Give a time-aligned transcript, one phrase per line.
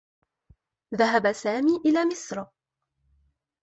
[0.95, 2.45] ذهب سامي إلى مصر.